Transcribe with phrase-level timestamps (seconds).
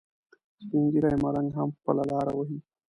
[0.59, 2.57] سپین ږیری ملنګ هم خپله لاره وهي.